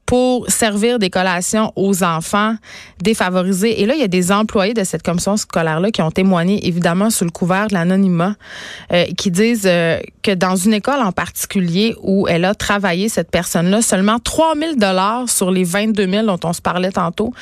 pour 0.07 0.49
servir 0.49 1.01
des 1.01 1.11
collations 1.11 1.73
aux 1.75 2.05
enfants 2.05 2.55
défavorisés. 3.03 3.83
Et 3.83 3.87
là, 3.87 3.95
il 3.95 4.01
y 4.01 4.05
a 4.05 4.09
des 4.09 4.31
employés 4.31 4.73
de 4.73 4.85
cette 4.85 5.03
commission 5.03 5.37
scolaire-là 5.37 5.91
qui 5.91 6.01
ont 6.01 6.13
témoigné, 6.13 6.67
évidemment, 6.67 7.11
sous 7.11 7.25
le 7.25 7.31
couvert 7.31 7.67
de 7.67 7.75
l'anonymat, 7.75 8.37
euh, 8.93 9.05
qui 9.17 9.33
disent 9.33 9.67
euh, 9.67 9.99
que 10.23 10.33
dans 10.33 10.55
une 10.55 10.75
école 10.75 11.01
en 11.01 11.13
particulier 11.13 11.97
où 12.03 12.29
elle 12.29 12.45
a 12.45 12.55
travaillé, 12.55 13.09
cette 13.09 13.31
personne-là, 13.31 13.83
seulement 13.83 14.21
3 14.21 14.55
000 14.55 14.77
dollars 14.77 15.29
sur 15.29 15.51
les 15.51 15.65
22 15.65 16.09
000 16.09 16.27
dont 16.27 16.41
on 16.45 16.53
se 16.53 16.63
parlait 16.63 16.93
tantôt 16.93 17.33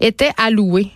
étaient 0.00 0.32
alloués 0.36 0.90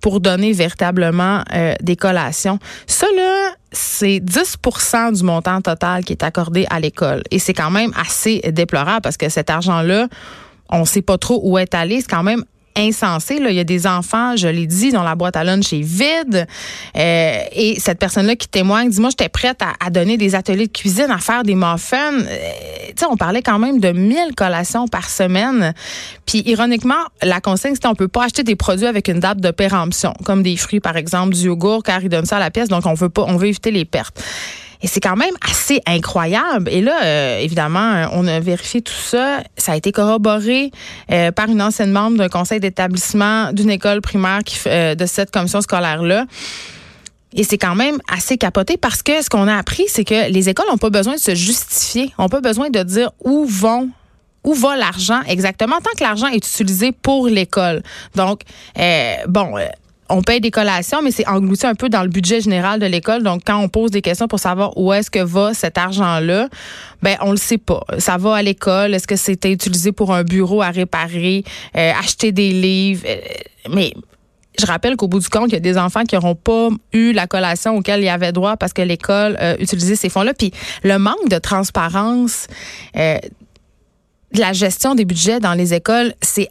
pour 0.00 0.20
donner 0.20 0.52
véritablement 0.52 1.42
euh, 1.54 1.74
des 1.80 1.96
collations. 1.96 2.58
Ça, 2.86 3.06
là, 3.16 3.54
c'est 3.72 4.18
10% 4.18 5.16
du 5.16 5.22
montant 5.24 5.60
total 5.62 6.04
qui 6.04 6.12
est 6.12 6.22
accordé 6.22 6.66
à 6.70 6.78
l'école. 6.78 7.22
Et 7.30 7.38
c'est 7.38 7.54
quand 7.54 7.70
même 7.70 7.90
assez 7.96 8.40
déplorable 8.52 9.00
parce 9.02 9.16
que 9.16 9.28
cet 9.28 9.50
argent-là, 9.50 10.08
on 10.70 10.80
ne 10.80 10.84
sait 10.84 11.02
pas 11.02 11.18
trop 11.18 11.40
où 11.42 11.58
est 11.58 11.74
allé. 11.74 12.00
C'est 12.00 12.10
quand 12.10 12.22
même 12.22 12.44
insensé. 12.76 13.38
Là. 13.38 13.50
Il 13.50 13.56
y 13.56 13.60
a 13.60 13.64
des 13.64 13.86
enfants, 13.86 14.36
je 14.36 14.48
l'ai 14.48 14.66
dit, 14.66 14.92
dont 14.92 15.02
la 15.02 15.14
boîte 15.14 15.36
à 15.36 15.44
lunch 15.44 15.72
est 15.72 15.82
vide. 15.82 16.46
Euh, 16.96 17.38
et 17.52 17.78
cette 17.78 17.98
personne-là 17.98 18.36
qui 18.36 18.48
témoigne 18.48 18.90
dit, 18.90 19.00
moi, 19.00 19.10
j'étais 19.10 19.28
prête 19.28 19.60
à, 19.62 19.90
donner 19.90 20.16
des 20.16 20.34
ateliers 20.34 20.66
de 20.66 20.72
cuisine, 20.72 21.10
à 21.10 21.18
faire 21.18 21.42
des 21.42 21.54
muffins. 21.54 22.12
Euh, 22.12 23.06
on 23.10 23.16
parlait 23.16 23.42
quand 23.42 23.58
même 23.58 23.80
de 23.80 23.90
1000 23.90 24.34
collations 24.36 24.88
par 24.88 25.08
semaine. 25.08 25.74
Puis, 26.26 26.42
ironiquement, 26.46 26.94
la 27.22 27.40
consigne, 27.40 27.74
c'est 27.74 27.82
qu'on 27.82 27.94
peut 27.94 28.08
pas 28.08 28.24
acheter 28.24 28.42
des 28.42 28.56
produits 28.56 28.86
avec 28.86 29.08
une 29.08 29.20
date 29.20 29.40
de 29.40 29.50
péremption, 29.50 30.14
comme 30.24 30.42
des 30.42 30.56
fruits, 30.56 30.80
par 30.80 30.96
exemple, 30.96 31.34
du 31.34 31.46
yogourt, 31.46 31.82
car 31.82 32.02
ils 32.02 32.08
donnent 32.08 32.26
ça 32.26 32.36
à 32.36 32.40
la 32.40 32.50
pièce. 32.50 32.68
Donc, 32.68 32.86
on 32.86 32.94
veut 32.94 33.08
pas, 33.08 33.24
on 33.28 33.36
veut 33.36 33.48
éviter 33.48 33.70
les 33.70 33.84
pertes. 33.84 34.20
Et 34.84 34.86
c'est 34.86 35.00
quand 35.00 35.16
même 35.16 35.34
assez 35.40 35.80
incroyable. 35.86 36.68
Et 36.70 36.82
là, 36.82 37.04
euh, 37.04 37.38
évidemment, 37.38 38.06
on 38.12 38.26
a 38.26 38.38
vérifié 38.38 38.82
tout 38.82 38.92
ça. 38.92 39.42
Ça 39.56 39.72
a 39.72 39.76
été 39.76 39.92
corroboré 39.92 40.72
euh, 41.10 41.32
par 41.32 41.48
une 41.48 41.62
ancienne 41.62 41.90
membre 41.90 42.18
d'un 42.18 42.28
conseil 42.28 42.60
d'établissement 42.60 43.50
d'une 43.54 43.70
école 43.70 44.02
primaire 44.02 44.42
euh, 44.66 44.94
de 44.94 45.06
cette 45.06 45.30
commission 45.30 45.62
scolaire-là. 45.62 46.26
Et 47.32 47.44
c'est 47.44 47.56
quand 47.56 47.74
même 47.74 47.96
assez 48.12 48.36
capoté 48.36 48.76
parce 48.76 49.02
que 49.02 49.22
ce 49.22 49.30
qu'on 49.30 49.48
a 49.48 49.56
appris, 49.56 49.84
c'est 49.88 50.04
que 50.04 50.30
les 50.30 50.50
écoles 50.50 50.66
n'ont 50.70 50.76
pas 50.76 50.90
besoin 50.90 51.14
de 51.14 51.18
se 51.20 51.34
justifier, 51.34 52.12
n'ont 52.18 52.28
pas 52.28 52.42
besoin 52.42 52.68
de 52.68 52.82
dire 52.82 53.10
où 53.24 53.46
vont 53.46 53.88
où 54.44 54.52
va 54.52 54.76
l'argent 54.76 55.22
exactement 55.26 55.76
tant 55.76 55.96
que 55.96 56.04
l'argent 56.04 56.26
est 56.26 56.46
utilisé 56.46 56.92
pour 56.92 57.28
l'école. 57.28 57.82
Donc, 58.14 58.42
bon, 59.28 59.54
on 60.08 60.22
paye 60.22 60.40
des 60.40 60.50
collations, 60.50 61.02
mais 61.02 61.10
c'est 61.10 61.26
englouti 61.26 61.66
un 61.66 61.74
peu 61.74 61.88
dans 61.88 62.02
le 62.02 62.08
budget 62.08 62.40
général 62.40 62.78
de 62.78 62.86
l'école. 62.86 63.22
Donc, 63.22 63.42
quand 63.46 63.58
on 63.58 63.68
pose 63.68 63.90
des 63.90 64.02
questions 64.02 64.28
pour 64.28 64.38
savoir 64.38 64.76
où 64.76 64.92
est-ce 64.92 65.10
que 65.10 65.20
va 65.20 65.54
cet 65.54 65.78
argent-là, 65.78 66.48
ben 67.02 67.16
on 67.20 67.30
le 67.30 67.36
sait 67.36 67.58
pas. 67.58 67.82
Ça 67.98 68.16
va 68.16 68.36
à 68.36 68.42
l'école. 68.42 68.94
Est-ce 68.94 69.06
que 69.06 69.16
c'était 69.16 69.52
utilisé 69.52 69.92
pour 69.92 70.14
un 70.14 70.22
bureau 70.22 70.62
à 70.62 70.70
réparer, 70.70 71.44
euh, 71.76 71.92
acheter 71.98 72.32
des 72.32 72.50
livres? 72.50 73.04
Euh, 73.08 73.16
mais 73.70 73.94
je 74.58 74.66
rappelle 74.66 74.96
qu'au 74.96 75.08
bout 75.08 75.20
du 75.20 75.28
compte, 75.28 75.48
il 75.48 75.54
y 75.54 75.56
a 75.56 75.60
des 75.60 75.78
enfants 75.78 76.04
qui 76.04 76.14
n'auront 76.14 76.34
pas 76.34 76.68
eu 76.92 77.12
la 77.12 77.26
collation 77.26 77.76
auquel 77.76 78.02
ils 78.02 78.08
avaient 78.08 78.32
droit 78.32 78.56
parce 78.56 78.72
que 78.72 78.82
l'école 78.82 79.36
euh, 79.40 79.56
utilisait 79.58 79.96
ces 79.96 80.10
fonds-là. 80.10 80.34
Puis 80.34 80.52
le 80.82 80.98
manque 80.98 81.28
de 81.28 81.38
transparence 81.38 82.46
de 82.94 84.40
la 84.40 84.52
gestion 84.52 84.94
des 84.94 85.04
budgets 85.04 85.40
dans 85.40 85.54
les 85.54 85.74
écoles, 85.74 86.12
c'est 86.20 86.48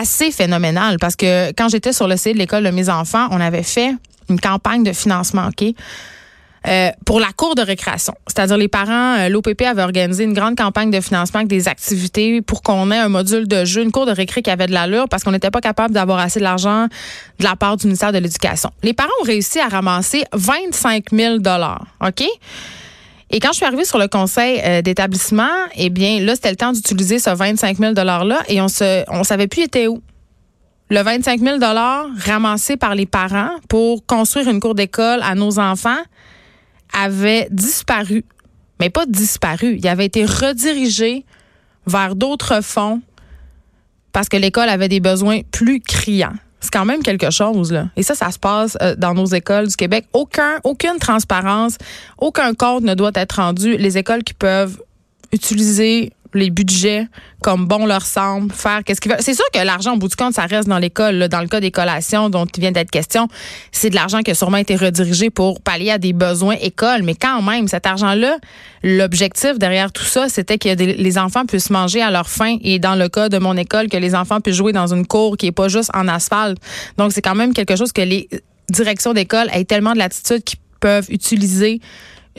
assez 0.00 0.30
phénoménal 0.30 0.98
parce 0.98 1.16
que 1.16 1.52
quand 1.52 1.68
j'étais 1.68 1.92
sur 1.92 2.08
le 2.08 2.16
site 2.16 2.34
de 2.34 2.38
l'école 2.38 2.64
de 2.64 2.70
mes 2.70 2.88
enfants, 2.88 3.28
on 3.30 3.40
avait 3.40 3.62
fait 3.62 3.94
une 4.28 4.40
campagne 4.40 4.82
de 4.82 4.92
financement, 4.92 5.48
OK? 5.48 5.74
Euh, 6.66 6.90
pour 7.04 7.20
la 7.20 7.30
cour 7.36 7.54
de 7.54 7.60
récréation. 7.60 8.14
C'est-à-dire 8.26 8.56
les 8.56 8.68
parents, 8.68 9.18
euh, 9.18 9.28
l'OPP 9.28 9.62
avait 9.66 9.82
organisé 9.82 10.24
une 10.24 10.32
grande 10.32 10.56
campagne 10.56 10.90
de 10.90 10.98
financement 11.02 11.40
avec 11.40 11.48
des 11.48 11.68
activités 11.68 12.40
pour 12.40 12.62
qu'on 12.62 12.90
ait 12.90 12.96
un 12.96 13.10
module 13.10 13.46
de 13.46 13.66
jeu, 13.66 13.82
une 13.82 13.92
cour 13.92 14.06
de 14.06 14.12
récré 14.12 14.40
qui 14.40 14.48
avait 14.48 14.66
de 14.66 14.72
l'allure 14.72 15.06
parce 15.10 15.24
qu'on 15.24 15.32
n'était 15.32 15.50
pas 15.50 15.60
capable 15.60 15.92
d'avoir 15.92 16.20
assez 16.20 16.38
de 16.38 16.44
l'argent 16.44 16.86
de 17.38 17.44
la 17.44 17.54
part 17.54 17.76
du 17.76 17.86
ministère 17.86 18.12
de 18.12 18.18
l'Éducation. 18.18 18.70
Les 18.82 18.94
parents 18.94 19.10
ont 19.20 19.26
réussi 19.26 19.60
à 19.60 19.68
ramasser 19.68 20.24
25 20.32 21.10
000 21.12 21.36
OK? 21.36 22.24
Et 23.34 23.40
quand 23.40 23.48
je 23.48 23.56
suis 23.56 23.66
arrivée 23.66 23.84
sur 23.84 23.98
le 23.98 24.06
conseil 24.06 24.60
euh, 24.64 24.80
d'établissement, 24.80 25.50
eh 25.74 25.90
bien, 25.90 26.20
là, 26.20 26.36
c'était 26.36 26.50
le 26.50 26.56
temps 26.56 26.70
d'utiliser 26.70 27.18
ce 27.18 27.30
25 27.30 27.78
000 27.78 27.92
$-là 27.92 28.44
et 28.46 28.60
on 28.60 28.68
se, 28.68 29.02
on 29.10 29.24
savait 29.24 29.48
plus 29.48 29.66
où. 29.88 30.00
Le 30.88 31.02
25 31.02 31.40
000 31.40 31.58
ramassé 31.60 32.76
par 32.76 32.94
les 32.94 33.06
parents 33.06 33.50
pour 33.68 34.06
construire 34.06 34.48
une 34.48 34.60
cour 34.60 34.76
d'école 34.76 35.18
à 35.24 35.34
nos 35.34 35.58
enfants 35.58 35.98
avait 36.92 37.48
disparu. 37.50 38.24
Mais 38.78 38.88
pas 38.88 39.04
disparu. 39.04 39.78
Il 39.80 39.88
avait 39.88 40.06
été 40.06 40.24
redirigé 40.24 41.24
vers 41.88 42.14
d'autres 42.14 42.62
fonds 42.62 43.02
parce 44.12 44.28
que 44.28 44.36
l'école 44.36 44.68
avait 44.68 44.88
des 44.88 45.00
besoins 45.00 45.40
plus 45.50 45.80
criants. 45.80 46.36
C'est 46.64 46.72
quand 46.72 46.86
même 46.86 47.02
quelque 47.02 47.30
chose, 47.30 47.70
là. 47.70 47.88
Et 47.94 48.02
ça, 48.02 48.14
ça 48.14 48.30
se 48.30 48.38
passe 48.38 48.78
euh, 48.80 48.94
dans 48.96 49.12
nos 49.12 49.26
écoles 49.26 49.68
du 49.68 49.76
Québec. 49.76 50.06
Aucun, 50.14 50.60
aucune 50.64 50.96
transparence, 50.98 51.76
aucun 52.16 52.54
compte 52.54 52.84
ne 52.84 52.94
doit 52.94 53.10
être 53.14 53.32
rendu. 53.32 53.76
Les 53.76 53.98
écoles 53.98 54.24
qui 54.24 54.32
peuvent 54.32 54.80
utiliser 55.30 56.14
les 56.34 56.50
budgets 56.50 57.06
comme 57.42 57.66
bon 57.66 57.86
leur 57.86 58.02
semble, 58.02 58.52
faire 58.52 58.82
qu'est-ce 58.84 59.00
qu'ils 59.00 59.12
veulent. 59.12 59.20
C'est 59.22 59.34
sûr 59.34 59.44
que 59.52 59.58
l'argent, 59.60 59.94
au 59.94 59.96
bout 59.96 60.08
du 60.08 60.16
compte, 60.16 60.34
ça 60.34 60.46
reste 60.46 60.68
dans 60.68 60.78
l'école. 60.78 61.28
Dans 61.28 61.40
le 61.40 61.46
cas 61.46 61.60
des 61.60 61.70
collations 61.70 62.30
dont 62.30 62.46
il 62.46 62.60
vient 62.60 62.72
d'être 62.72 62.90
question, 62.90 63.28
c'est 63.70 63.90
de 63.90 63.94
l'argent 63.94 64.20
qui 64.22 64.30
a 64.30 64.34
sûrement 64.34 64.56
été 64.56 64.76
redirigé 64.76 65.30
pour 65.30 65.60
pallier 65.60 65.90
à 65.90 65.98
des 65.98 66.12
besoins 66.12 66.56
écoles. 66.60 67.02
Mais 67.02 67.14
quand 67.14 67.42
même, 67.42 67.68
cet 67.68 67.86
argent-là, 67.86 68.38
l'objectif 68.82 69.58
derrière 69.58 69.92
tout 69.92 70.04
ça, 70.04 70.28
c'était 70.28 70.58
que 70.58 70.68
les 70.74 71.18
enfants 71.18 71.46
puissent 71.46 71.70
manger 71.70 72.02
à 72.02 72.10
leur 72.10 72.28
faim. 72.28 72.56
Et 72.62 72.78
dans 72.78 72.94
le 72.94 73.08
cas 73.08 73.28
de 73.28 73.38
mon 73.38 73.56
école, 73.56 73.88
que 73.88 73.96
les 73.96 74.14
enfants 74.14 74.40
puissent 74.40 74.56
jouer 74.56 74.72
dans 74.72 74.92
une 74.92 75.06
cour 75.06 75.36
qui 75.36 75.46
est 75.46 75.52
pas 75.52 75.68
juste 75.68 75.90
en 75.94 76.08
asphalte. 76.08 76.58
Donc, 76.96 77.12
c'est 77.12 77.22
quand 77.22 77.34
même 77.34 77.52
quelque 77.52 77.76
chose 77.76 77.92
que 77.92 78.02
les 78.02 78.28
directions 78.70 79.12
d'école 79.12 79.48
aient 79.52 79.64
tellement 79.64 79.92
de 79.92 79.98
latitude 79.98 80.42
qu'ils 80.42 80.58
peuvent 80.80 81.06
utiliser 81.10 81.80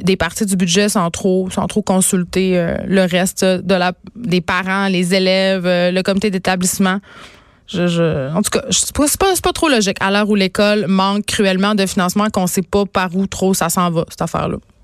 des 0.02 0.16
parties 0.16 0.46
du 0.46 0.56
budget 0.56 0.90
sans 0.90 1.10
trop 1.10 1.50
sans 1.50 1.68
trop 1.68 1.82
consulter 1.82 2.58
euh, 2.58 2.78
le 2.86 3.04
reste 3.04 3.46
de 3.46 3.75
la 3.75 3.94
des 4.16 4.42
parents, 4.42 4.88
les 4.88 5.14
élèves, 5.14 5.66
euh, 5.66 5.92
le 5.92 6.04
comité 6.04 6.30
d'établissement. 6.30 7.00
Je, 7.68 7.88
je, 7.88 8.32
en 8.32 8.44
tout 8.44 8.52
cas, 8.52 8.64
c'est 8.70 8.94
pas, 8.94 9.06
pas, 9.20 9.34
pas 9.42 9.54
trop 9.54 9.70
logique 9.70 9.98
à 10.00 10.12
l'heure 10.12 10.30
où 10.30 10.36
l'école 10.36 10.86
manque 10.88 11.25
cruellement 11.25 11.74
de 11.74 11.86
financement 11.88 12.30
qu'on 12.30 12.46
sait 12.46 12.62
pas 12.62 12.86
par 12.86 13.16
où 13.16 13.25
trop 13.25 13.56
ça 13.56 13.70
s'en 13.70 13.90
va 13.90 14.06
cette 14.10 14.22
affaire 14.22 14.50
là. 14.50 14.58